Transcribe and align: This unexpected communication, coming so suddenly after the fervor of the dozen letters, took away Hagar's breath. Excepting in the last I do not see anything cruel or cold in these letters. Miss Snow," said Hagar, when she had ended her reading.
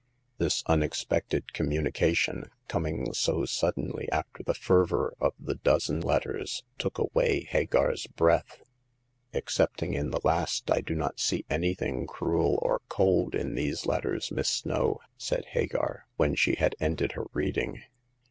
This 0.39 0.63
unexpected 0.65 1.53
communication, 1.53 2.49
coming 2.67 3.13
so 3.13 3.45
suddenly 3.45 4.09
after 4.11 4.41
the 4.41 4.55
fervor 4.55 5.13
of 5.19 5.35
the 5.39 5.53
dozen 5.53 6.01
letters, 6.01 6.63
took 6.79 6.97
away 6.97 7.43
Hagar's 7.43 8.07
breath. 8.07 8.63
Excepting 9.31 9.93
in 9.93 10.09
the 10.09 10.19
last 10.23 10.71
I 10.71 10.81
do 10.81 10.95
not 10.95 11.19
see 11.19 11.45
anything 11.51 12.07
cruel 12.07 12.57
or 12.63 12.81
cold 12.89 13.35
in 13.35 13.53
these 13.53 13.85
letters. 13.85 14.31
Miss 14.31 14.49
Snow," 14.49 15.01
said 15.19 15.45
Hagar, 15.49 16.07
when 16.17 16.33
she 16.33 16.55
had 16.55 16.75
ended 16.79 17.11
her 17.11 17.25
reading. 17.33 17.83